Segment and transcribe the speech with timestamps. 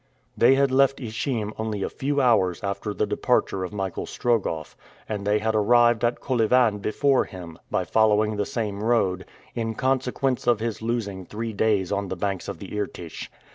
[0.35, 4.75] They had left Ichim only a few hours after the departure of Michael Strogoff,
[5.07, 10.47] and they had arrived at Kolyvan before him, by following the same road, in consequence
[10.47, 13.27] of his losing three days on the banks of the Irtych.